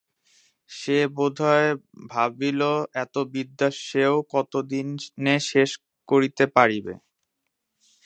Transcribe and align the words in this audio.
সে 0.69 0.97
বোধ 1.15 1.35
হয় 1.45 1.69
ভাবিল, 2.11 2.61
এত 3.03 3.15
বিদ্যা 3.33 3.69
সেও 3.83 4.15
কত 4.33 4.53
দিনে 4.71 5.35
শেষ 5.51 5.71
করিতে 6.09 6.43
পারিবে। 6.55 6.93